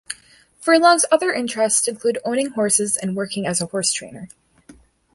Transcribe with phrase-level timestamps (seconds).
[0.59, 4.29] Furlong's other interests include owning horses and working as a horse trainer.